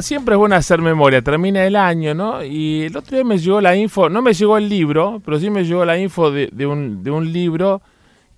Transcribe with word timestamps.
siempre 0.00 0.34
es 0.34 0.38
bueno 0.38 0.54
hacer 0.54 0.80
memoria, 0.80 1.22
termina 1.22 1.64
el 1.64 1.76
año, 1.76 2.14
¿no? 2.14 2.44
Y 2.44 2.82
el 2.82 2.96
otro 2.96 3.16
día 3.16 3.24
me 3.24 3.38
llegó 3.38 3.60
la 3.60 3.76
info, 3.76 4.08
no 4.08 4.22
me 4.22 4.32
llegó 4.32 4.56
el 4.56 4.68
libro, 4.68 5.20
pero 5.24 5.38
sí 5.38 5.50
me 5.50 5.64
llegó 5.64 5.84
la 5.84 5.98
info 5.98 6.30
de, 6.30 6.48
un, 6.66 7.02
de 7.02 7.10
un, 7.10 7.32
libro 7.32 7.82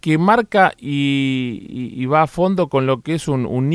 que 0.01 0.19
marca 0.19 0.73
y, 0.77 2.05
va 2.07 2.23
a 2.23 2.27
fondo 2.27 2.69
con 2.69 2.87
lo 2.87 3.01
que 3.03 3.15
es 3.15 3.29
un, 3.29 3.47
un 3.47 3.71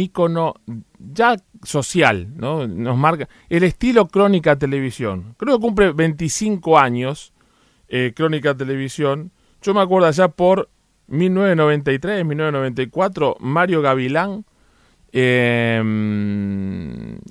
ya 1.13 1.35
social, 1.63 2.27
¿no? 2.35 2.67
Nos 2.67 2.97
marca 2.97 3.27
el 3.49 3.63
estilo 3.63 4.07
Crónica 4.07 4.57
Televisión. 4.57 5.35
Creo 5.37 5.57
que 5.57 5.61
cumple 5.61 5.91
25 5.93 6.77
años 6.77 7.33
eh, 7.87 8.13
Crónica 8.15 8.55
Televisión. 8.55 9.31
Yo 9.61 9.73
me 9.73 9.81
acuerdo 9.81 10.07
allá 10.07 10.27
por 10.27 10.69
1993, 11.07 12.25
1994, 12.25 13.37
Mario 13.39 13.81
Gavilán 13.81 14.45
eh, 15.11 15.81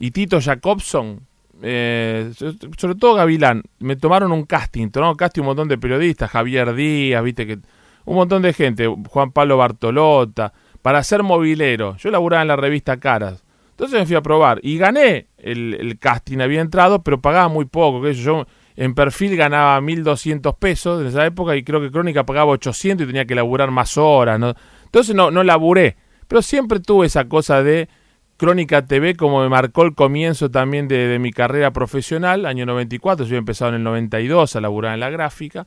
y 0.00 0.10
Tito 0.10 0.40
Jacobson, 0.40 1.20
eh, 1.62 2.32
sobre 2.76 2.94
todo 2.96 3.14
Gavilán, 3.14 3.62
me 3.78 3.96
tomaron 3.96 4.32
un 4.32 4.44
casting, 4.44 4.90
tomaron 4.90 5.16
casting 5.16 5.42
un 5.42 5.46
montón 5.46 5.68
de 5.68 5.78
periodistas, 5.78 6.30
Javier 6.30 6.74
Díaz, 6.74 7.22
viste 7.22 7.46
que 7.46 7.58
un 8.04 8.14
montón 8.14 8.42
de 8.42 8.52
gente, 8.52 8.86
Juan 9.08 9.32
Pablo 9.32 9.56
Bartolota, 9.56 10.52
para 10.80 11.02
ser 11.02 11.22
movilero. 11.22 11.96
Yo 11.96 12.10
laburaba 12.10 12.42
en 12.42 12.48
la 12.48 12.56
revista 12.56 12.98
Caras. 12.98 13.42
Entonces 13.70 14.00
me 14.00 14.06
fui 14.06 14.16
a 14.16 14.22
probar 14.22 14.60
y 14.62 14.78
gané 14.78 15.26
el, 15.36 15.98
casting, 16.00 16.38
había 16.38 16.62
entrado, 16.62 17.02
pero 17.02 17.20
pagaba 17.20 17.48
muy 17.48 17.66
poco, 17.66 18.08
yo 18.08 18.46
en 18.74 18.94
perfil 18.94 19.36
ganaba 19.36 19.78
1.200 19.80 20.56
pesos 20.58 21.02
en 21.02 21.08
esa 21.08 21.26
época 21.26 21.56
y 21.56 21.62
creo 21.62 21.80
que 21.80 21.90
Crónica 21.90 22.24
pagaba 22.24 22.52
800 22.52 23.04
y 23.04 23.06
tenía 23.06 23.26
que 23.26 23.34
laburar 23.34 23.70
más 23.70 23.98
horas. 23.98 24.40
¿no? 24.40 24.54
Entonces 24.84 25.14
no, 25.14 25.30
no 25.30 25.42
laburé, 25.42 25.96
pero 26.28 26.42
siempre 26.42 26.80
tuve 26.80 27.06
esa 27.06 27.28
cosa 27.28 27.62
de 27.62 27.88
Crónica 28.36 28.86
TV 28.86 29.16
como 29.16 29.42
me 29.42 29.48
marcó 29.48 29.82
el 29.82 29.94
comienzo 29.94 30.50
también 30.50 30.88
de, 30.88 31.18
mi 31.18 31.32
carrera 31.32 31.72
profesional, 31.72 32.46
año 32.46 32.66
94, 32.66 33.24
yo 33.24 33.30
había 33.30 33.38
empezado 33.38 33.70
en 33.70 33.76
el 33.76 33.82
92 33.84 34.56
a 34.56 34.60
laburar 34.60 34.94
en 34.94 35.00
la 35.00 35.10
gráfica. 35.10 35.66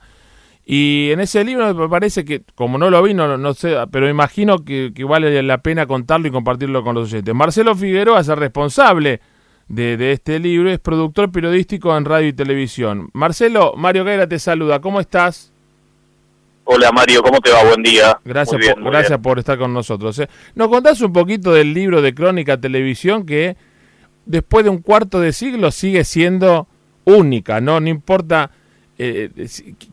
Y 0.66 1.10
en 1.12 1.20
ese 1.20 1.44
libro 1.44 1.74
me 1.74 1.90
parece 1.90 2.24
que, 2.24 2.44
como 2.54 2.78
no 2.78 2.92
lo 2.92 3.02
vi, 3.02 3.16
no, 3.16 3.38
no 3.38 3.54
sé, 3.56 3.76
pero 3.92 4.08
imagino 4.08 4.60
que, 4.64 4.92
que, 4.94 5.04
vale 5.04 5.42
la 5.42 5.64
pena 5.64 5.88
contarlo 5.88 6.28
y 6.28 6.32
compartirlo 6.32 6.84
con 6.84 6.94
los 6.94 7.12
oyentes. 7.12 7.34
Marcelo 7.34 7.76
Figueroa 7.76 8.20
es 8.20 8.28
el 8.28 8.38
responsable 8.38 9.20
de, 9.70 10.12
este 10.12 10.40
libro, 10.40 10.70
es 10.70 10.80
productor 10.80 11.32
periodístico 11.32 11.96
en 11.96 12.06
radio 12.06 12.28
y 12.28 12.34
televisión. 12.34 13.10
Marcelo, 13.14 13.74
Mario 13.78 14.04
Gaira 14.04 14.28
te 14.28 14.40
saluda, 14.40 14.82
¿cómo 14.82 15.00
estás? 15.00 15.54
Hola 16.72 16.92
Mario, 16.92 17.23
¿cómo 17.23 17.42
te 17.42 17.50
va? 17.50 17.64
Buen 17.64 17.81
día. 17.81 18.20
Gracias, 18.23 18.75
por, 18.75 18.84
gracias 18.84 19.17
por 19.17 19.39
estar 19.39 19.58
con 19.58 19.73
nosotros. 19.73 20.20
¿eh? 20.20 20.30
¿Nos 20.53 20.67
contás 20.67 21.02
un 21.02 21.12
poquito 21.12 21.52
del 21.52 21.73
libro 21.73 22.00
de 22.03 22.14
Crónica 22.14 22.62
Televisión 22.62 23.25
que 23.25 23.58
después 24.28 24.64
de 24.66 24.70
un 24.70 24.78
cuarto 24.78 25.20
de 25.20 25.34
siglo 25.34 25.72
sigue 25.72 26.03
siendo 26.03 26.67
única, 27.06 27.59
¿no? 27.59 27.80
No 27.80 27.90
importa 27.90 28.52
eh, 29.00 29.31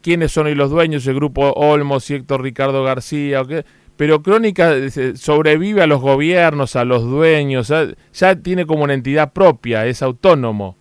quiénes 0.03 0.33
son 0.33 0.49
hoy 0.49 0.55
los 0.55 0.69
dueños, 0.69 1.07
el 1.07 1.15
grupo 1.15 1.51
Olmos 1.53 2.11
Héctor 2.11 2.43
Ricardo 2.43 2.85
García, 2.85 3.41
o 3.41 3.47
qué, 3.47 3.65
pero 3.97 4.23
Crónica 4.23 4.77
eh, 4.77 5.17
sobrevive 5.17 5.81
a 5.81 5.87
los 5.87 6.03
gobiernos, 6.03 6.77
a 6.77 6.85
los 6.85 7.05
dueños, 7.05 7.73
ya 8.13 8.37
tiene 8.37 8.67
como 8.67 8.85
una 8.85 8.93
entidad 8.93 9.33
propia, 9.33 9.87
es 9.87 10.03
autónomo. 10.03 10.77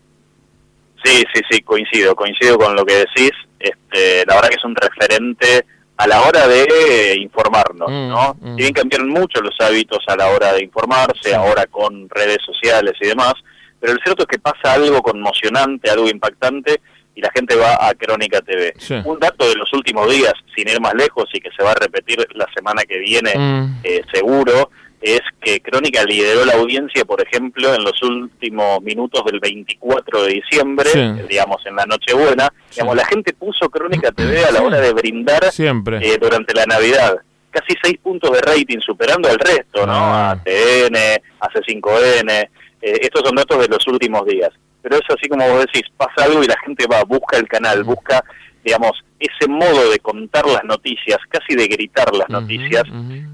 Sí, 1.05 1.23
sí, 1.33 1.41
sí, 1.49 1.61
coincido, 1.61 2.17
coincido 2.17 2.57
con 2.57 2.75
lo 2.75 2.83
que 2.83 2.95
decís. 2.95 3.31
Este, 3.57 4.25
la 4.27 4.35
verdad 4.35 4.49
que 4.49 4.55
es 4.55 4.65
un 4.65 4.75
referente 4.75 5.65
a 5.97 6.07
la 6.07 6.21
hora 6.21 6.47
de 6.47 7.15
informarnos, 7.21 7.89
mm, 7.89 8.09
¿no? 8.09 8.37
Mm. 8.39 8.55
Tienen 8.55 8.73
que 8.73 8.81
cambiar 8.81 9.05
mucho 9.05 9.41
los 9.41 9.55
hábitos 9.59 9.99
a 10.07 10.15
la 10.15 10.27
hora 10.27 10.53
de 10.53 10.63
informarse, 10.63 11.33
ahora 11.33 11.65
con 11.67 12.09
redes 12.09 12.39
sociales 12.45 12.93
y 13.01 13.07
demás, 13.07 13.33
pero 13.79 13.93
el 13.93 13.99
cierto 14.03 14.23
es 14.23 14.27
que 14.27 14.39
pasa 14.39 14.73
algo 14.73 15.01
conmocionante, 15.01 15.89
algo 15.89 16.09
impactante, 16.09 16.81
y 17.15 17.21
la 17.21 17.31
gente 17.33 17.55
va 17.55 17.87
a 17.87 17.93
Crónica 17.93 18.41
TV. 18.41 18.73
Un 19.05 19.19
dato 19.19 19.47
de 19.47 19.55
los 19.55 19.71
últimos 19.71 20.11
días, 20.11 20.33
sin 20.53 20.67
ir 20.67 20.81
más 20.81 20.93
lejos 20.95 21.29
y 21.33 21.39
que 21.39 21.49
se 21.57 21.63
va 21.63 21.71
a 21.71 21.75
repetir 21.75 22.27
la 22.35 22.47
semana 22.53 22.83
que 22.83 22.99
viene 22.99 23.33
mm. 23.37 23.79
eh, 23.83 24.01
seguro, 24.13 24.69
es 25.05 25.21
que 25.39 25.61
Crónica 25.61 26.03
lideró 26.03 26.45
la 26.45 26.53
audiencia, 26.53 27.05
por 27.05 27.21
ejemplo, 27.21 27.73
en 27.73 27.83
los 27.83 28.01
últimos 28.01 28.81
minutos 28.81 29.23
del 29.25 29.39
24 29.39 30.23
de 30.23 30.33
diciembre, 30.33 30.89
digamos 31.29 31.63
en 31.65 31.75
la 31.75 31.85
Nochebuena. 31.85 32.51
Digamos, 32.71 32.95
la 32.95 33.05
gente 33.05 33.33
puso 33.33 33.69
Crónica 33.69 34.11
TV 34.11 34.43
a 34.43 34.51
la 34.51 34.63
hora 34.63 34.79
de 34.79 34.93
brindar 34.93 35.51
Siempre. 35.51 35.97
Eh, 35.97 36.17
durante 36.19 36.53
la 36.53 36.65
Navidad. 36.65 37.17
Casi 37.51 37.75
seis 37.81 37.97
puntos 38.01 38.31
de 38.31 38.41
rating, 38.41 38.79
superando 38.79 39.29
al 39.29 39.39
resto, 39.39 39.85
¿no? 39.85 39.93
Ah. 39.93 40.31
A 40.31 40.43
TN, 40.43 40.97
a 41.39 41.49
C5N. 41.49 42.49
Eh, 42.81 42.99
estos 43.01 43.21
son 43.23 43.35
datos 43.35 43.59
de 43.59 43.67
los 43.67 43.87
últimos 43.87 44.25
días 44.25 44.51
pero 44.85 44.97
es 44.97 45.03
así 45.09 45.27
como 45.27 45.49
vos 45.49 45.65
decís, 45.65 45.81
pasa 45.97 46.25
algo 46.25 46.43
y 46.43 46.45
la 46.45 46.59
gente 46.63 46.85
va, 46.85 47.03
busca 47.05 47.37
el 47.37 47.47
canal, 47.47 47.83
busca, 47.83 48.23
digamos, 48.63 48.91
ese 49.19 49.47
modo 49.47 49.89
de 49.89 49.99
contar 49.99 50.45
las 50.45 50.63
noticias, 50.63 51.17
casi 51.29 51.55
de 51.55 51.67
gritar 51.67 52.13
las 52.13 52.29
noticias 52.29 52.83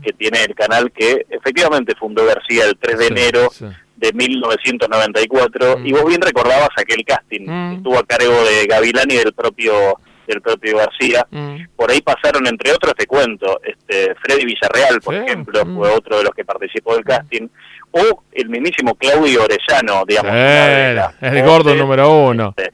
que 0.03 0.13
tiene 0.13 0.43
el 0.43 0.55
canal 0.55 0.91
que 0.91 1.25
efectivamente 1.29 1.93
fundó 1.99 2.25
García 2.25 2.65
el 2.65 2.77
3 2.77 2.99
de 2.99 3.07
enero 3.07 3.49
de 3.95 4.13
1994 4.13 5.79
y 5.83 5.91
vos 5.91 6.05
bien 6.05 6.21
recordabas 6.21 6.69
aquel 6.77 7.03
casting 7.05 7.45
que 7.45 7.75
estuvo 7.77 7.97
a 7.97 8.03
cargo 8.03 8.43
de 8.45 8.67
Gavilán 8.67 9.09
y 9.09 9.17
del 9.17 9.33
propio 9.33 9.73
del 10.27 10.41
propio 10.41 10.77
García. 10.77 11.27
Por 11.75 11.91
ahí 11.91 12.01
pasaron, 12.01 12.47
entre 12.47 12.71
otros, 12.71 12.93
te 12.95 13.05
cuento, 13.05 13.59
este 13.63 14.15
Freddy 14.15 14.45
Villarreal, 14.45 15.01
por 15.01 15.15
ejemplo, 15.15 15.65
fue 15.65 15.89
otro 15.89 16.19
de 16.19 16.23
los 16.23 16.33
que 16.33 16.45
participó 16.45 16.95
del 16.95 17.03
casting 17.03 17.47
o 17.91 18.23
el 18.31 18.49
mismísimo 18.49 18.95
Claudio 18.95 19.43
Orellano, 19.43 20.03
digamos. 20.07 20.31
el 21.21 21.43
gordo 21.43 21.75
número 21.75 22.09
uno. 22.27 22.53
Este, 22.55 22.71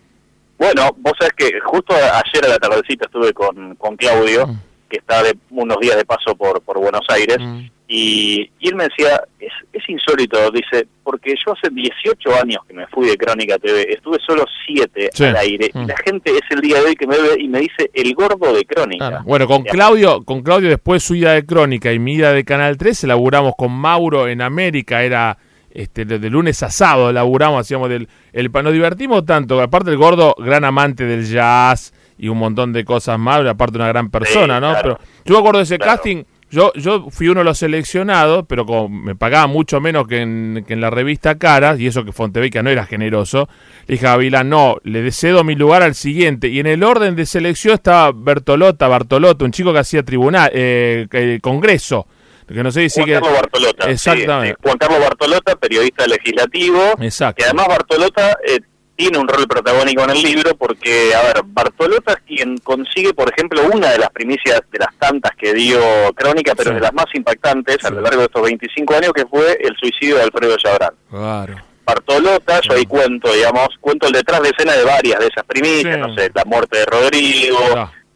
bueno, 0.58 0.96
vos 0.98 1.14
sabés 1.20 1.34
que 1.34 1.60
justo 1.60 1.94
ayer 1.94 2.46
a 2.46 2.50
la 2.50 2.58
tardecita 2.58 3.06
estuve 3.06 3.34
con, 3.34 3.76
con 3.76 3.96
Claudio, 3.96 4.48
mm. 4.48 4.60
que 4.90 4.98
está 4.98 5.24
de 5.24 5.38
unos 5.52 5.78
días 5.80 5.98
de 5.98 6.06
paso 6.06 6.36
por, 6.36 6.62
por 6.62 6.80
Buenos 6.80 7.06
Aires, 7.10 7.38
mm. 7.40 7.66
Y, 7.90 8.50
él 8.60 8.76
me 8.76 8.84
decía, 8.84 9.24
es, 9.40 9.54
es 9.72 9.90
insólito, 9.90 10.52
dice, 10.52 10.88
porque 11.04 11.34
yo 11.46 11.54
hace 11.54 11.74
18 11.74 12.36
años 12.36 12.60
que 12.68 12.74
me 12.74 12.86
fui 12.88 13.08
de 13.08 13.18
Crónica 13.18 13.58
TV, 13.58 13.94
estuve 13.94 14.18
solo 14.26 14.44
7 14.66 15.10
al 15.26 15.38
aire, 15.38 15.72
y 15.74 15.78
mm. 15.78 15.88
la 15.88 15.96
gente 16.06 16.32
es 16.32 16.42
el 16.50 16.60
día 16.60 16.82
de 16.82 16.88
hoy 16.88 16.96
que 16.96 17.08
me 17.08 17.18
ve 17.18 17.38
y 17.40 17.48
me 17.48 17.60
dice 17.60 17.90
el 17.94 18.14
gordo 18.14 18.54
de 18.54 18.66
Crónica. 18.66 19.24
Bueno, 19.26 19.48
con 19.48 19.64
Claudio, 19.64 20.24
con 20.26 20.44
Claudio 20.44 20.70
después 20.70 21.02
su 21.02 21.16
ida 21.16 21.34
de 21.34 21.46
Crónica 21.46 21.94
y 21.94 22.00
mi 22.00 22.16
ida 22.16 22.34
de 22.34 22.44
Canal 22.44 22.78
3, 22.78 23.06
laburamos 23.06 23.54
con 23.58 23.72
Mauro 23.72 24.28
en 24.28 24.42
América, 24.42 25.04
era 25.04 25.38
este 25.78 26.06
de, 26.06 26.30
lunes 26.30 26.62
a 26.64 26.70
sábado, 26.70 27.12
laburamos, 27.12 27.62
hacíamos 27.62 27.90
del... 27.90 28.08
El, 28.34 28.52
nos 28.52 28.74
divertimos 28.74 29.26
tanto, 29.26 29.62
aparte 29.62 29.92
el 29.92 29.98
gordo, 29.98 30.36
gran 30.38 30.66
amante 30.66 31.06
del 31.06 31.26
jazz 31.26 31.94
y 32.18 32.28
un 32.30 32.38
montón 32.38 32.74
de 32.74 32.84
cosas 32.84 33.20
más, 33.20 33.46
aparte 33.46 33.78
una 33.78 33.88
gran 33.88 34.10
persona, 34.10 34.60
¿no? 34.60 34.74
Pero 34.82 35.00
yo 35.26 35.34
me 35.34 35.40
acuerdo 35.40 35.60
de 35.60 35.64
ese 35.64 35.78
casting 35.78 36.24
yo, 36.50 36.72
yo 36.76 37.08
fui 37.10 37.28
uno 37.28 37.42
de 37.42 37.44
los 37.44 37.58
seleccionados, 37.58 38.46
pero 38.48 38.66
como 38.66 38.88
me 38.88 39.16
pagaba 39.16 39.48
mucho 39.48 39.82
menos 39.82 40.08
que 40.08 40.22
en, 40.22 40.64
que 40.66 40.74
en 40.74 40.82
la 40.82 40.90
revista 40.90 41.38
Caras, 41.38 41.78
y 41.78 41.88
eso 41.88 42.06
que 42.06 42.14
Fontebeca 42.14 42.64
no 42.64 42.70
era 42.70 42.86
generoso, 42.86 43.50
le 43.86 43.96
dije 43.96 44.08
a 44.08 44.14
Avila, 44.14 44.46
no, 44.46 44.78
le 44.84 45.12
cedo 45.12 45.44
mi 45.44 45.56
lugar 45.56 45.84
al 45.84 45.94
siguiente. 45.94 46.48
Y 46.48 46.60
en 46.60 46.68
el 46.68 46.84
orden 46.84 47.18
de 47.18 47.26
selección 47.26 47.74
estaba 47.74 48.14
Bertolota, 48.16 48.88
Bartolota, 48.88 49.44
un 49.44 49.52
chico 49.52 49.74
que 49.74 49.80
hacía 49.80 50.04
tribunal, 50.04 50.50
eh, 50.54 51.40
congreso. 51.42 52.08
Que 52.48 52.64
no 52.64 52.72
sé 52.72 52.90
si 52.90 53.02
Juan 53.02 53.14
Carlos 53.14 53.34
Bartolota. 53.34 53.90
Exactamente. 53.90 54.58
Juan 54.62 54.78
Carlos 54.78 55.00
Bartolota, 55.02 55.56
periodista 55.56 56.08
legislativo. 56.08 56.94
Exacto. 57.02 57.42
Y 57.42 57.46
además 57.46 57.68
Bartolota 57.68 58.38
eh, 58.46 58.60
tiene 58.96 59.18
un 59.20 59.28
rol 59.28 59.48
protagónico 59.48 60.04
en 60.04 60.10
el 60.10 60.22
libro 60.22 60.56
porque, 60.56 61.14
a 61.14 61.22
ver, 61.22 61.42
Bartolota 61.46 62.14
es 62.14 62.20
quien 62.26 62.58
consigue, 62.58 63.14
por 63.14 63.32
ejemplo, 63.32 63.62
una 63.72 63.92
de 63.92 64.00
las 64.00 64.10
primicias 64.10 64.62
de 64.72 64.80
las 64.80 64.96
tantas 64.98 65.34
que 65.38 65.54
dio 65.54 65.80
Crónica, 66.16 66.56
pero 66.56 66.74
de 66.74 66.80
las 66.80 66.94
más 66.94 67.06
impactantes 67.14 67.84
a 67.86 67.92
lo 67.92 68.02
largo 68.02 68.20
de 68.20 68.26
estos 68.26 68.42
25 68.42 68.96
años, 68.96 69.14
que 69.14 69.26
fue 69.28 69.58
el 69.62 69.76
suicidio 69.78 70.16
de 70.16 70.24
Alfredo 70.24 70.58
Chabrán. 70.58 70.94
Claro. 71.10 71.56
Bartolota, 71.86 72.60
yo 72.62 72.74
ahí 72.74 72.86
cuento, 72.86 73.32
digamos, 73.32 73.70
cuento 73.80 74.08
el 74.08 74.14
detrás 74.14 74.42
de 74.42 74.50
escena 74.50 74.74
de 74.74 74.84
varias 74.84 75.20
de 75.20 75.28
esas 75.28 75.46
primicias, 75.46 75.98
no 75.98 76.14
sé, 76.16 76.30
la 76.34 76.44
muerte 76.44 76.80
de 76.80 76.86
Rodrigo, 76.86 77.60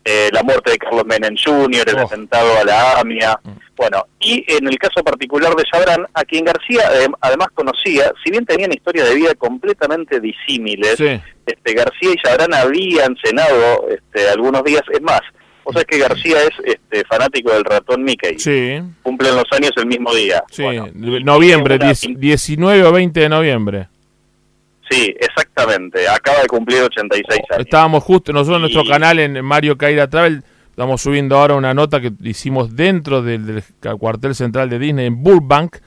eh, 0.04 0.30
la 0.32 0.42
muerte 0.44 0.72
de 0.72 0.78
Carlos 0.78 1.06
Menem 1.06 1.36
Jr., 1.36 1.90
el 1.90 1.96
oh. 1.96 2.06
atentado 2.06 2.58
a 2.60 2.64
la 2.64 3.00
AMIA. 3.00 3.40
Mm. 3.44 3.50
Bueno, 3.76 4.06
y 4.20 4.44
en 4.48 4.68
el 4.68 4.78
caso 4.78 5.04
particular 5.04 5.56
de 5.56 5.64
Sabrán, 5.72 6.06
a 6.14 6.24
quien 6.24 6.46
García 6.46 6.84
además 7.20 7.48
conocía, 7.54 8.12
si 8.24 8.30
bien 8.30 8.46
tenían 8.46 8.72
historias 8.72 9.10
de 9.10 9.16
vida 9.16 9.34
completamente 9.36 10.20
disímiles, 10.20 11.00
este, 11.00 11.74
García 11.74 12.12
y 12.14 12.28
Sabrán 12.28 12.54
habían 12.54 13.16
cenado 13.24 13.88
este, 13.90 14.30
algunos 14.30 14.64
días, 14.64 14.84
es 14.92 15.02
más, 15.02 15.22
o 15.64 15.74
sea 15.74 15.84
que 15.84 15.98
García 15.98 16.38
es 16.44 16.52
este, 16.64 17.04
fanático 17.06 17.52
del 17.54 17.64
ratón 17.64 18.04
Mickey. 18.04 18.38
Sí. 18.38 18.82
Cumplen 19.02 19.36
los 19.36 19.46
años 19.52 19.72
el 19.78 19.86
mismo 19.86 20.14
día. 20.14 20.44
Sí, 20.52 20.64
noviembre, 20.94 21.80
19 21.80 22.84
o 22.84 22.92
20 22.92 23.20
de 23.20 23.30
noviembre. 23.30 23.88
Sí, 24.92 25.16
exactamente. 25.18 26.08
Acaba 26.10 26.42
de 26.42 26.48
cumplir 26.48 26.82
86 26.84 27.40
años. 27.52 27.66
Estábamos 27.66 28.04
justo, 28.04 28.34
nosotros 28.34 28.58
en 28.58 28.62
nuestro 28.62 28.84
canal 28.84 29.20
en 29.20 29.44
Mario 29.44 29.78
Caira 29.78 30.10
Travel, 30.10 30.44
estamos 30.70 31.02
subiendo 31.02 31.38
ahora 31.38 31.56
una 31.56 31.74
nota 31.74 32.02
que 32.02 32.12
hicimos 32.24 32.76
dentro 32.76 33.22
del, 33.22 33.64
cuartel 33.98 34.36
central 34.36 34.70
de 34.70 34.80
Disney 34.80 35.06
en 35.06 35.24
Burbank, 35.24 35.78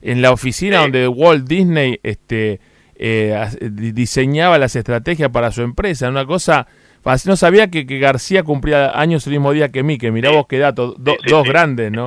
en 0.00 0.22
la 0.22 0.32
oficina 0.32 0.78
donde 0.78 1.06
Walt 1.08 1.46
Disney 1.46 2.00
este, 2.02 2.58
eh, 2.94 3.48
diseñaba 3.60 4.58
las 4.58 4.76
estrategias 4.76 5.28
para 5.28 5.52
su 5.52 5.60
empresa. 5.60 6.08
Una 6.08 6.24
cosa, 6.24 6.66
no 7.26 7.36
sabía 7.36 7.70
que, 7.70 7.84
García 7.84 8.44
cumplía 8.44 8.98
años 8.98 9.26
el 9.26 9.34
mismo 9.34 9.52
día 9.52 9.68
que 9.68 9.82
mí, 9.82 9.98
que 9.98 10.10
mirá 10.10 10.30
vos 10.30 10.46
qué 10.48 10.58
dato, 10.58 10.94
dos 10.96 11.44
grandes, 11.44 11.92
¿no? 11.92 12.06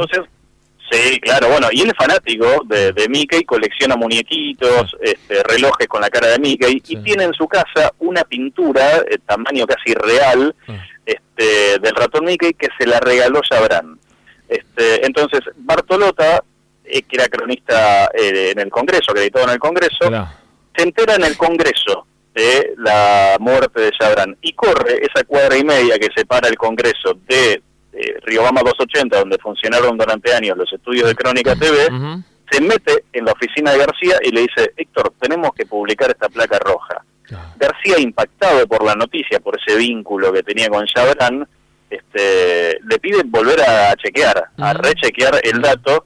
Sí, 0.90 1.20
claro, 1.20 1.50
bueno, 1.50 1.68
y 1.72 1.82
él 1.82 1.90
es 1.90 1.98
fanático 1.98 2.64
de, 2.66 2.94
de 2.94 3.10
Mickey, 3.10 3.44
colecciona 3.44 3.98
muñequitos, 3.98 4.96
este, 5.02 5.44
relojes 5.44 5.88
con 5.88 6.00
la 6.00 6.10
cara 6.10 6.28
de 6.28 6.40
Mickey, 6.40 6.82
y 6.88 6.96
tiene 6.98 7.26
en 7.26 7.34
su 7.34 7.48
casa 7.48 7.92
una 8.00 8.24
pintura, 8.24 9.02
de 9.02 9.18
tamaño 9.26 9.68
casi 9.68 9.94
real, 9.94 10.56
ah. 10.70 10.86
este, 11.06 11.80
del 11.80 11.94
ratón 11.94 12.24
Mickey, 12.24 12.54
que 12.54 12.70
se 12.78 12.88
la 12.88 13.02
regaló 13.02 13.42
Sabrán. 13.44 14.00
Este, 14.48 15.06
entonces, 15.06 15.42
Bartolota, 15.58 16.42
eh, 16.86 17.02
que 17.02 17.18
era 17.18 17.28
cronista 17.28 18.10
eh, 18.14 18.52
en 18.52 18.60
el 18.60 18.70
Congreso, 18.70 19.12
acreditado 19.12 19.46
en 19.46 19.52
el 19.52 19.60
Congreso, 19.60 20.10
se 20.74 20.84
entera 20.84 21.16
en 21.16 21.26
el 21.26 21.36
Congreso 21.36 22.08
de 22.34 22.76
la 22.78 23.36
muerte 23.40 23.82
de 23.82 23.92
Sabrán 24.00 24.38
y 24.42 24.54
corre 24.54 25.00
esa 25.02 25.26
cuadra 25.26 25.58
y 25.58 25.64
media 25.64 25.98
que 26.00 26.08
separa 26.16 26.48
el 26.48 26.56
Congreso 26.56 27.20
de 27.28 27.62
eh, 27.98 28.20
Riobama 28.24 28.62
280, 28.62 29.20
donde 29.20 29.38
funcionaron 29.38 29.98
durante 29.98 30.34
años 30.34 30.58
los 30.58 30.72
estudios 30.72 31.08
de 31.08 31.16
Crónica 31.16 31.56
TV, 31.56 31.88
se 32.50 32.62
mete 32.62 33.06
en 33.12 33.26
la 33.26 33.34
oficina 33.34 33.72
de 33.72 33.80
García 33.80 34.18
y 34.24 34.32
le 34.32 34.42
dice, 34.42 34.72
Héctor, 34.78 35.14
tenemos 35.20 35.52
que 35.54 35.66
publicar 35.66 36.10
esta 36.10 36.30
placa 36.30 36.60
roja. 36.60 37.04
García, 37.58 38.00
impactado 38.00 38.66
por 38.68 38.86
la 38.86 38.96
noticia, 38.96 39.40
por 39.40 39.60
ese 39.60 39.78
vínculo 39.78 40.32
que 40.32 40.44
tenía 40.44 40.70
con 40.70 40.86
Chabrán, 40.86 41.48
este, 41.90 42.80
le 42.84 43.00
pide 43.00 43.24
volver 43.26 43.62
a 43.62 43.96
chequear, 43.96 44.50
a 44.58 44.74
rechequear 44.74 45.40
el 45.44 45.62
dato 45.62 46.06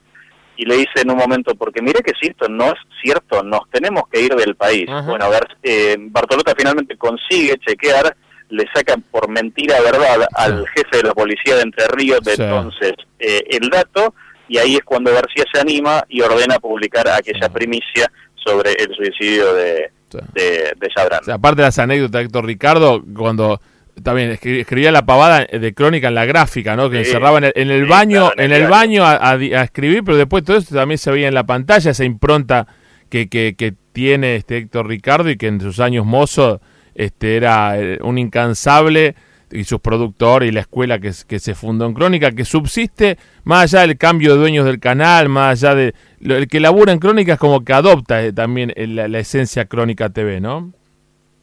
y 0.56 0.66
le 0.66 0.78
dice 0.78 1.02
en 1.02 1.12
un 1.12 1.18
momento, 1.18 1.56
porque 1.56 1.82
mire 1.82 2.02
que 2.04 2.14
si 2.20 2.28
esto 2.28 2.48
no 2.48 2.68
es 2.68 2.80
cierto, 3.02 3.42
nos 3.44 3.70
tenemos 3.72 4.04
que 4.12 4.22
ir 4.22 4.36
del 4.36 4.56
país. 4.56 4.86
Bueno, 5.06 5.26
eh, 5.64 5.96
Bartolota 6.00 6.54
finalmente 6.56 6.98
consigue 6.98 7.58
chequear 7.58 8.16
le 8.52 8.66
sacan 8.74 9.02
por 9.10 9.30
mentira 9.30 9.80
verdad 9.82 10.28
al 10.34 10.66
jefe 10.68 10.98
de 10.98 11.04
la 11.04 11.14
policía 11.14 11.56
de 11.56 11.62
Entre 11.62 11.88
Ríos 11.88 12.22
de 12.22 12.34
entonces 12.34 12.94
eh, 13.20 13.42
el 13.50 13.70
dato 13.70 14.14
y 14.48 14.58
ahí 14.58 14.76
es 14.76 14.82
cuando 14.84 15.14
García 15.14 15.46
se 15.52 15.62
anima 15.62 16.04
y 16.10 16.22
ordena 16.22 16.60
publicar 16.60 17.08
aquella 17.08 17.50
primicia 17.50 18.12
sobre 18.36 18.72
el 18.74 18.94
suicidio 18.94 19.54
de, 19.54 19.92
de, 20.34 20.74
de 20.78 21.34
aparte 21.34 21.62
de 21.62 21.68
las 21.68 21.80
anécdotas, 21.80 22.26
Héctor 22.26 22.46
Ricardo, 22.46 23.02
cuando 23.16 23.62
también 24.04 24.32
escribía 24.32 24.92
la 24.92 25.06
pavada 25.06 25.46
de 25.46 25.74
crónica 25.74 26.08
en 26.08 26.16
la 26.16 26.26
gráfica, 26.26 26.76
¿no? 26.76 26.90
Que 26.90 27.00
encerraba 27.00 27.38
en 27.38 27.72
el, 27.72 27.86
baño, 27.86 28.32
en 28.36 28.52
el, 28.52 28.68
baño 28.68 29.04
a, 29.06 29.36
escribir, 29.36 30.04
pero 30.04 30.18
después 30.18 30.44
todo 30.44 30.58
esto 30.58 30.76
también 30.76 30.98
se 30.98 31.12
veía 31.12 31.28
en 31.28 31.34
la 31.34 31.46
pantalla, 31.46 31.92
esa 31.92 32.04
impronta 32.04 32.68
que, 33.10 33.30
que, 33.30 33.56
que 33.56 33.74
tiene 33.94 34.36
este 34.36 34.58
Héctor 34.58 34.88
Ricardo 34.88 35.30
y 35.30 35.38
que 35.38 35.48
en 35.48 35.62
sus 35.62 35.80
años 35.80 36.06
mozos 36.06 36.60
este, 36.96 37.38
era 37.38 37.80
eh, 37.80 38.00
un 38.02 38.18
incansable 38.18 39.16
y 39.52 39.64
sus 39.64 39.82
productores 39.82 40.50
y 40.50 40.52
la 40.52 40.62
escuela 40.62 41.00
que, 41.00 41.12
que, 41.28 41.40
se 41.40 41.56
fundó 41.56 41.86
en 41.86 41.94
Crónica, 41.94 42.32
que 42.32 42.46
subsiste 42.46 43.18
más 43.44 43.74
allá 43.74 43.88
del 43.88 43.98
cambio 43.98 44.34
de 44.34 44.40
dueños 44.40 44.66
del 44.66 44.80
canal, 44.80 45.30
más 45.30 45.64
allá 45.64 45.76
de... 45.76 45.94
el 46.22 46.48
que 46.48 46.60
labura 46.60 46.94
en 46.94 47.00
Crónica 47.00 47.34
es 47.34 47.40
como 47.40 47.64
que 47.64 47.74
adopta 47.74 48.24
eh, 48.24 48.34
también 48.34 48.74
la, 48.76 49.20
esencia 49.20 49.66
Crónica 49.66 50.10
TV, 50.10 50.40
¿no? 50.40 50.72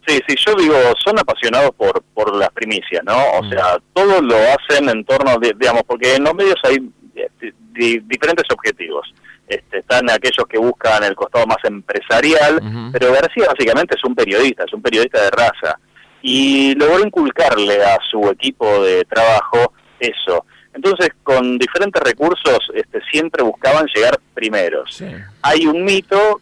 Sí, 0.07 0.19
sí, 0.27 0.37
yo 0.47 0.55
digo, 0.55 0.75
son 1.05 1.19
apasionados 1.19 1.73
por, 1.77 2.03
por 2.15 2.35
las 2.35 2.51
primicias, 2.51 3.03
¿no? 3.05 3.17
O 3.39 3.43
mm. 3.43 3.51
sea, 3.51 3.79
todos 3.93 4.23
lo 4.23 4.37
hacen 4.37 4.89
en 4.89 5.05
torno, 5.05 5.37
digamos, 5.39 5.83
porque 5.87 6.15
en 6.15 6.25
los 6.25 6.35
medios 6.35 6.57
hay 6.65 6.79
eh, 7.15 8.01
diferentes 8.07 8.47
objetivos. 8.51 9.13
Este, 9.49 9.79
están 9.79 10.11
aquellos 10.11 10.47
que 10.49 10.59
buscan 10.59 11.05
el 11.05 11.15
costado 11.15 11.47
más 11.47 11.59
empresarial, 11.65 12.61
pero 12.93 13.13
García 13.13 13.47
básicamente 13.49 13.97
es 13.97 14.05
un 14.05 14.15
periodista, 14.15 14.65
es 14.65 14.73
un 14.73 14.83
periodista 14.83 15.23
de 15.23 15.31
raza, 15.31 15.79
y 16.21 16.75
logró 16.75 17.01
inculcarle 17.01 17.83
a 17.83 17.99
su 18.11 18.29
equipo 18.29 18.83
de 18.83 19.05
trabajo 19.05 19.73
eso. 19.99 20.45
Entonces, 20.75 21.11
con 21.23 21.59
diferentes 21.59 22.03
recursos, 22.03 22.59
este, 22.75 23.01
siempre 23.11 23.43
buscaban 23.43 23.87
llegar 23.95 24.19
primeros. 24.35 25.03
Hay 25.43 25.67
un 25.67 25.85
mito 25.85 26.41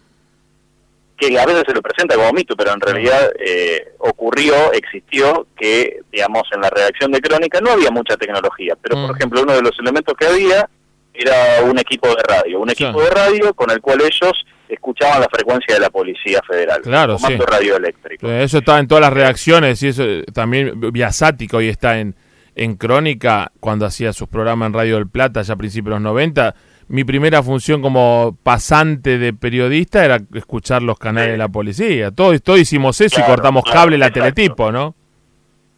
que 1.16 1.38
a 1.38 1.46
veces 1.46 1.64
se 1.66 1.72
lo 1.72 1.80
presenta 1.80 2.14
como 2.14 2.32
mito, 2.32 2.54
pero 2.56 2.72
en 2.72 2.80
realidad 2.80 3.32
eh, 3.38 3.94
ocurrió, 3.98 4.72
existió, 4.72 5.46
que, 5.56 6.00
digamos, 6.12 6.42
en 6.52 6.60
la 6.60 6.70
redacción 6.70 7.10
de 7.12 7.20
Crónica 7.20 7.60
no 7.60 7.70
había 7.70 7.90
mucha 7.90 8.16
tecnología, 8.16 8.76
pero, 8.82 9.06
por 9.06 9.16
ejemplo, 9.16 9.42
uno 9.42 9.54
de 9.54 9.62
los 9.62 9.78
elementos 9.78 10.14
que 10.18 10.26
había 10.26 10.68
era 11.18 11.62
un 11.64 11.78
equipo 11.78 12.08
de 12.08 12.22
radio, 12.22 12.60
un 12.60 12.70
equipo 12.70 13.00
de 13.00 13.10
radio 13.10 13.54
con 13.54 13.70
el 13.70 13.80
cual 13.80 14.00
ellos 14.00 14.44
escuchaban 14.68 15.20
la 15.20 15.28
frecuencia 15.30 15.74
de 15.74 15.80
la 15.80 15.90
Policía 15.90 16.40
Federal, 16.46 16.80
claro, 16.82 17.18
sí. 17.18 17.36
radioeléctrico. 17.36 18.28
Eso 18.28 18.58
estaba 18.58 18.78
en 18.78 18.88
todas 18.88 19.02
las 19.02 19.12
reacciones 19.12 19.82
y 19.82 19.88
eso 19.88 20.04
también 20.32 20.80
Viasático 20.92 21.60
y 21.60 21.68
está 21.68 21.98
en, 22.00 22.16
en 22.54 22.76
Crónica 22.76 23.52
cuando 23.60 23.86
hacía 23.86 24.12
sus 24.12 24.28
programas 24.28 24.68
en 24.68 24.72
Radio 24.74 24.96
del 24.96 25.08
Plata 25.08 25.42
ya 25.42 25.54
a 25.54 25.56
principios 25.56 25.90
de 25.90 26.00
los 26.00 26.02
90. 26.02 26.54
Mi 26.88 27.04
primera 27.04 27.42
función 27.42 27.82
como 27.82 28.38
pasante 28.42 29.18
de 29.18 29.32
periodista 29.32 30.04
era 30.04 30.20
escuchar 30.34 30.82
los 30.82 30.98
canales 30.98 31.32
de 31.32 31.38
la 31.38 31.48
policía. 31.48 32.12
Todos, 32.12 32.40
todo 32.42 32.56
hicimos 32.56 33.00
eso 33.00 33.20
y 33.20 33.24
cortamos 33.24 33.64
cable 33.64 33.98
la 33.98 34.10
teletipo, 34.10 34.70
¿no? 34.70 34.94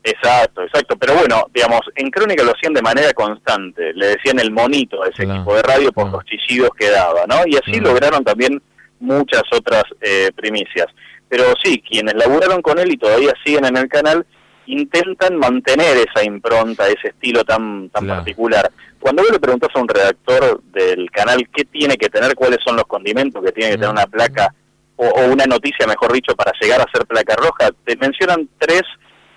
Exacto, 0.03 0.63
exacto. 0.63 0.97
Pero 0.97 1.15
bueno, 1.15 1.47
digamos, 1.53 1.81
en 1.97 2.11
Crónica 2.11 2.45
lo 2.45 2.53
hacían 2.53 2.73
de 2.73 2.83
manera 2.83 3.13
constante. 3.13 3.93
Le 3.95 4.07
decían 4.09 4.39
el 4.39 4.51
monito 4.51 5.03
a 5.03 5.09
ese 5.09 5.25
equipo 5.25 5.55
de 5.55 5.63
radio 5.63 5.93
por 5.93 6.11
los 6.11 6.25
chillidos 6.25 6.71
que 6.79 6.91
daba, 6.91 7.27
¿no? 7.27 7.37
Y 7.47 7.57
así 7.57 7.81
lograron 7.81 8.25
también 8.25 8.63
muchas 9.01 9.43
otras 9.53 9.85
eh, 10.01 10.31
primicias. 10.35 10.87
Pero 11.29 11.45
sí, 11.63 11.83
quienes 11.87 12.15
laburaron 12.15 12.63
con 12.63 12.79
él 12.79 12.93
y 12.93 12.97
todavía 12.97 13.35
siguen 13.45 13.67
en 13.67 13.77
el 13.77 13.89
canal, 13.89 14.25
intentan 14.67 15.37
mantener 15.37 15.97
esa 15.99 16.25
impronta, 16.25 16.87
ese 16.89 17.09
estilo 17.09 17.45
tan, 17.45 17.91
tan 17.91 18.07
particular. 18.07 18.71
Cuando 18.99 19.23
vos 19.23 19.33
le 19.33 19.41
preguntas 19.41 19.71
a 19.75 19.81
un 19.81 19.89
redactor 19.89 20.63
del 20.73 21.11
canal 21.11 21.49
qué 21.55 21.65
tiene 21.65 21.97
que 21.97 22.09
tener, 22.09 22.35
cuáles 22.35 22.59
son 22.65 22.77
los 22.77 22.85
condimentos 22.87 23.43
que 23.45 23.53
tiene 23.53 23.73
que 23.73 23.77
tener 23.79 23.91
una 23.91 24.07
placa 24.07 24.55
o, 24.97 25.07
o 25.07 25.27
una 25.27 25.45
noticia, 25.45 25.87
mejor 25.87 26.13
dicho, 26.13 26.35
para 26.35 26.53
llegar 26.61 26.81
a 26.81 26.91
ser 26.93 27.07
placa 27.07 27.37
roja, 27.37 27.71
te 27.85 27.97
mencionan 27.97 28.49
tres 28.59 28.83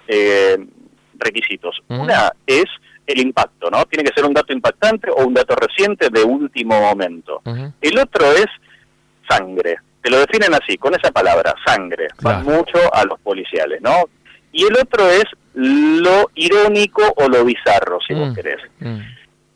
eh, 0.08 0.58
requisitos. 1.18 1.80
Una 1.90 2.32
es 2.46 2.66
el 3.08 3.20
impacto, 3.20 3.70
¿no? 3.70 3.86
Tiene 3.86 4.04
que 4.04 4.14
ser 4.14 4.26
un 4.26 4.34
dato 4.34 4.54
impactante 4.54 5.10
o 5.10 5.26
un 5.26 5.34
dato 5.34 5.56
reciente 5.56 6.10
de 6.10 6.24
último 6.24 6.80
momento. 6.80 7.42
El 7.82 8.00
otro 8.00 8.32
es 8.32 8.48
sangre. 9.30 9.78
Te 10.02 10.10
lo 10.10 10.20
definen 10.20 10.54
así, 10.54 10.78
con 10.78 10.96
esa 10.96 11.12
palabra, 11.12 11.54
sangre. 11.66 12.08
Va 12.26 12.40
mucho 12.40 12.94
a 12.94 13.06
los 13.06 13.20
policiales, 13.20 13.82
¿no? 13.82 14.06
Y 14.52 14.66
el 14.66 14.76
otro 14.76 15.10
es 15.10 15.26
lo 15.54 16.30
irónico 16.36 17.02
o 17.16 17.28
lo 17.28 17.46
bizarro, 17.46 18.00
si 18.06 18.14
vos 18.14 18.30
mm. 18.30 18.34
querés. 18.34 18.62
Mm. 18.80 19.00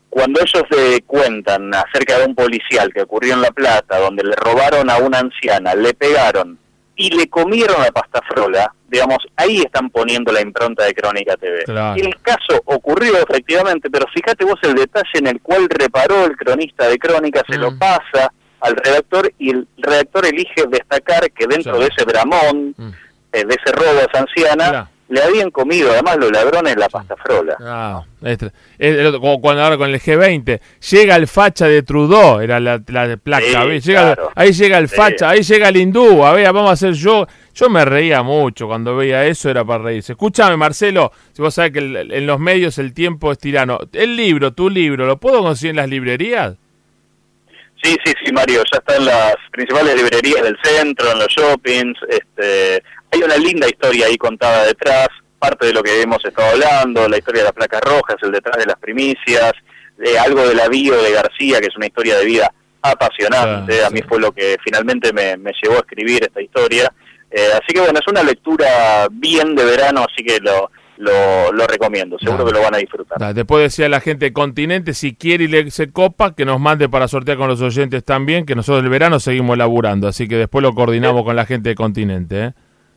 Cuando 0.08 0.40
ellos 0.40 0.64
le 0.70 1.02
cuentan 1.02 1.74
acerca 1.74 2.18
de 2.18 2.26
un 2.26 2.34
policial 2.34 2.92
que 2.92 3.02
ocurrió 3.02 3.34
en 3.34 3.42
La 3.42 3.50
Plata, 3.50 3.98
donde 3.98 4.24
le 4.24 4.34
robaron 4.36 4.88
a 4.88 4.96
una 4.98 5.18
anciana, 5.18 5.74
le 5.74 5.92
pegaron 5.92 6.58
y 6.96 7.10
le 7.10 7.28
comieron 7.28 7.80
la 7.80 7.92
pasta 7.92 8.20
frola, 8.26 8.72
digamos, 8.88 9.18
ahí 9.36 9.58
están 9.58 9.90
poniendo 9.90 10.32
la 10.32 10.40
impronta 10.40 10.84
de 10.84 10.94
Crónica 10.94 11.36
TV. 11.36 11.64
El 11.96 12.16
caso 12.22 12.60
ocurrió 12.64 13.18
efectivamente, 13.18 13.90
pero 13.90 14.06
fíjate 14.12 14.44
vos 14.44 14.58
el 14.62 14.74
detalle 14.74 15.10
en 15.14 15.26
el 15.26 15.40
cual 15.42 15.68
reparó 15.68 16.24
el 16.24 16.36
cronista 16.36 16.88
de 16.88 16.98
Crónica, 16.98 17.42
se 17.48 17.58
lo 17.58 17.72
mm. 17.72 17.78
pasa 17.78 18.32
al 18.60 18.76
redactor 18.76 19.32
y 19.38 19.50
el 19.50 19.68
redactor 19.76 20.26
elige 20.26 20.66
destacar 20.68 21.30
que 21.30 21.46
dentro 21.46 21.78
de 21.78 21.86
ese 21.86 22.04
bramón, 22.04 22.74
mm. 22.76 22.90
eh, 23.32 23.44
de 23.44 23.54
ese 23.54 23.72
robo 23.72 23.98
a 23.98 24.04
esa 24.04 24.20
anciana, 24.20 24.90
le 25.08 25.22
habían 25.22 25.50
comido 25.50 25.92
además 25.92 26.16
los 26.16 26.32
ladrones 26.32 26.76
la 26.76 26.88
pasta 26.88 27.14
frola. 27.16 27.56
Ah, 27.60 28.04
como 29.20 29.40
cuando 29.40 29.62
ahora 29.62 29.76
con 29.76 29.90
el 29.90 30.00
G20, 30.00 30.60
llega 30.90 31.16
el 31.16 31.28
facha 31.28 31.66
de 31.66 31.82
Trudeau, 31.82 32.40
era 32.40 32.58
la, 32.58 32.80
la 32.88 33.16
placa, 33.16 33.62
ahí 34.34 34.52
llega 34.52 34.78
el 34.78 34.88
facha, 34.88 35.30
ahí 35.30 35.42
llega 35.42 35.68
el 35.68 35.76
hindú, 35.76 36.24
a 36.24 36.32
ver, 36.32 36.52
vamos 36.52 36.70
a 36.70 36.72
hacer 36.72 36.94
yo. 36.94 37.26
Yo 37.54 37.70
me 37.70 37.86
reía 37.86 38.22
mucho 38.22 38.66
cuando 38.66 38.96
veía 38.96 39.24
eso, 39.24 39.48
era 39.48 39.64
para 39.64 39.84
reírse. 39.84 40.12
Escúchame, 40.12 40.58
Marcelo, 40.58 41.10
si 41.32 41.40
vos 41.40 41.54
sabés 41.54 41.72
que 41.72 41.78
en 41.78 42.26
los 42.26 42.38
medios 42.38 42.76
el 42.76 42.92
tiempo 42.92 43.32
es 43.32 43.38
tirano. 43.38 43.78
El 43.94 44.14
libro, 44.14 44.52
tu 44.52 44.68
libro, 44.68 45.06
¿lo 45.06 45.16
puedo 45.16 45.42
conseguir 45.42 45.70
en 45.70 45.76
las 45.76 45.88
librerías? 45.88 46.56
Sí, 47.82 47.96
sí, 48.04 48.12
sí, 48.22 48.32
Mario, 48.32 48.62
ya 48.70 48.78
está 48.78 48.96
en 48.96 49.06
las 49.06 49.36
principales 49.52 49.96
librerías 49.96 50.42
del 50.42 50.56
centro, 50.62 51.12
en 51.12 51.18
los 51.18 51.28
shoppings, 51.28 51.98
este, 52.08 52.82
hay 53.16 53.22
una 53.22 53.36
linda 53.36 53.66
historia 53.66 54.06
ahí 54.06 54.16
contada 54.16 54.66
detrás, 54.66 55.08
parte 55.38 55.66
de 55.66 55.72
lo 55.72 55.82
que 55.82 56.02
hemos 56.02 56.22
estado 56.24 56.50
hablando, 56.50 57.08
la 57.08 57.18
historia 57.18 57.42
de 57.42 57.46
las 57.46 57.52
placas 57.52 57.80
rojas, 57.80 58.16
el 58.22 58.32
detrás 58.32 58.58
de 58.58 58.66
las 58.66 58.76
primicias, 58.76 59.52
de 59.96 60.18
algo 60.18 60.46
de 60.46 60.54
la 60.54 60.68
bio 60.68 61.00
de 61.02 61.12
García, 61.12 61.60
que 61.60 61.66
es 61.66 61.76
una 61.76 61.86
historia 61.86 62.18
de 62.18 62.24
vida 62.24 62.52
apasionante, 62.82 63.84
a 63.84 63.90
mí 63.90 64.00
fue 64.06 64.20
lo 64.20 64.32
que 64.32 64.56
finalmente 64.62 65.12
me, 65.12 65.36
llevó 65.62 65.76
a 65.76 65.78
escribir 65.78 66.22
esta 66.24 66.40
historia. 66.40 66.92
Eh, 67.30 67.48
así 67.52 67.72
que 67.74 67.80
bueno, 67.80 67.98
es 67.98 68.06
una 68.06 68.22
lectura 68.22 69.08
bien 69.10 69.54
de 69.54 69.64
verano, 69.64 70.06
así 70.08 70.22
que 70.22 70.38
lo, 70.38 70.70
lo, 70.98 71.52
lo 71.52 71.66
recomiendo, 71.66 72.18
seguro 72.18 72.44
que 72.44 72.52
lo 72.52 72.62
van 72.62 72.74
a 72.74 72.78
disfrutar. 72.78 73.34
después 73.34 73.62
decía 73.62 73.88
la 73.88 74.00
gente 74.00 74.26
de 74.26 74.32
Continente, 74.32 74.94
si 74.94 75.14
quiere 75.14 75.44
y 75.44 75.48
le 75.48 75.70
se 75.70 75.90
copa, 75.90 76.34
que 76.34 76.44
nos 76.44 76.60
mande 76.60 76.88
para 76.88 77.08
sortear 77.08 77.38
con 77.38 77.48
los 77.48 77.60
oyentes 77.62 78.04
también, 78.04 78.46
que 78.46 78.54
nosotros 78.54 78.84
el 78.84 78.90
verano 78.90 79.18
seguimos 79.18 79.58
laburando, 79.58 80.06
así 80.06 80.28
que 80.28 80.36
después 80.36 80.62
lo 80.62 80.74
coordinamos 80.74 81.24
con 81.24 81.34
la 81.34 81.46
gente 81.46 81.70
de 81.70 81.74
Continente. 81.74 82.44
¿eh? 82.44 82.52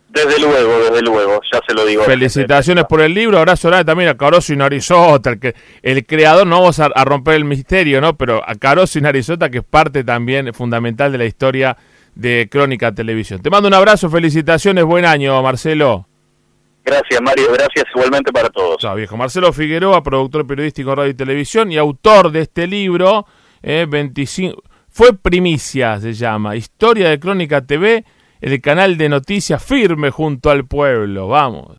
Desde 0.10 0.40
luego, 0.40 0.80
desde 0.80 1.02
luego, 1.04 1.40
ya 1.52 1.60
se 1.68 1.74
lo 1.74 1.86
digo. 1.86 2.04
Felicitaciones 2.04 2.86
por 2.86 3.00
el 3.02 3.14
libro, 3.14 3.38
abrazo 3.38 3.68
grande 3.68 3.86
también 3.86 4.10
a 4.10 4.18
Caroso 4.18 4.52
y 4.54 4.58
Narizota, 4.58 5.30
el, 5.30 5.40
que, 5.40 5.54
el 5.84 6.04
creador, 6.06 6.48
no 6.48 6.60
vamos 6.60 6.80
a, 6.80 6.90
romper 7.06 7.36
el 7.36 7.46
misterio, 7.46 8.02
¿no? 8.02 8.18
Pero 8.18 8.42
a 8.44 8.56
Caroso 8.56 8.98
y 8.98 9.04
Narizota, 9.04 9.52
que 9.52 9.60
es 9.60 9.64
parte 9.64 10.04
también 10.04 10.52
fundamental 10.54 11.12
de 11.12 11.20
la 11.20 11.26
historia 11.26 11.78
de 12.16 12.50
Crónica 12.52 12.92
Televisión. 12.92 13.40
Te 13.42 13.52
mando 13.52 13.68
un 13.68 13.76
abrazo, 13.76 14.10
felicitaciones, 14.10 14.84
buen 14.84 15.06
año, 15.06 15.40
Marcelo. 15.44 16.08
Gracias, 16.84 17.22
Mario, 17.22 17.46
gracias 17.54 17.86
igualmente 17.94 18.32
para 18.32 18.50
todos. 18.50 18.78
Chao, 18.80 18.96
viejo. 18.96 19.16
Marcelo 19.16 19.54
Figueroa, 19.54 20.02
productor 20.02 20.48
periodístico 20.48 20.96
Radio 20.96 21.12
y 21.12 21.14
Televisión 21.14 21.72
y 21.72 21.78
autor 21.78 22.32
de 22.32 22.42
este 22.42 22.66
libro, 22.66 23.28
eh, 23.62 23.86
25, 23.88 24.64
fue 24.90 25.14
primicia, 25.14 26.00
se 26.00 26.14
llama, 26.14 26.56
Historia 26.56 27.10
de 27.10 27.20
Crónica 27.20 27.62
TV 27.62 28.04
el 28.42 28.62
canal 28.62 28.98
de 28.98 29.10
noticias 29.10 29.64
firme 29.64 30.12
junto 30.12 30.50
al 30.50 30.66
pueblo. 30.66 31.28
Vamos. 31.28 31.78